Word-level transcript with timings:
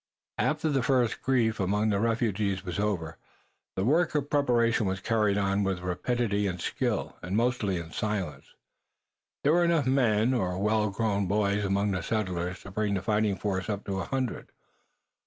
After 0.39 0.67
the 0.69 0.81
first 0.81 1.21
grief 1.21 1.59
among 1.59 1.91
the 1.91 1.99
refugees 1.99 2.65
was 2.65 2.79
over 2.79 3.19
the 3.75 3.83
work 3.85 4.15
of 4.15 4.31
preparation 4.31 4.87
was 4.87 4.99
carried 4.99 5.37
on 5.37 5.61
with 5.63 5.81
rapidity 5.81 6.47
and 6.47 6.59
skill, 6.59 7.17
and 7.21 7.37
mostly 7.37 7.77
in 7.77 7.91
silence. 7.91 8.55
There 9.43 9.53
were 9.53 9.63
enough 9.63 9.85
men 9.85 10.33
or 10.33 10.57
well 10.57 10.89
grown 10.89 11.27
boys 11.27 11.63
among 11.63 11.91
the 11.91 12.01
settlers 12.01 12.61
to 12.63 12.71
bring 12.71 12.95
the 12.95 13.03
fighting 13.03 13.35
force 13.35 13.69
up 13.69 13.85
to 13.85 13.99
a 13.99 14.05
hundred. 14.05 14.51